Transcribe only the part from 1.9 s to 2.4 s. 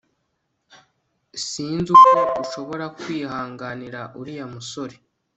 uko